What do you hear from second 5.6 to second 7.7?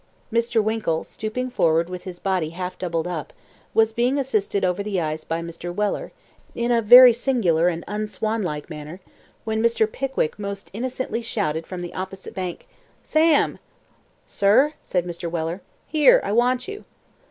Weller, in a very singular